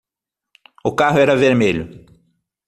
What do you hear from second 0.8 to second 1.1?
O